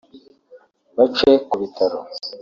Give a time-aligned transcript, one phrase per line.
[0.97, 1.99] bace ku bitaro